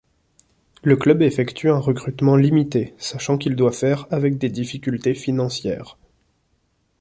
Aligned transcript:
Le 0.81 0.95
club 0.97 1.21
effectue 1.21 1.69
un 1.69 1.77
recrutement 1.77 2.35
limité, 2.35 2.95
sachant 2.97 3.37
qu'il 3.37 3.55
doit 3.55 3.71
faire 3.71 4.07
avec 4.09 4.39
des 4.39 4.49
difficultés 4.49 5.13
financières. 5.13 5.95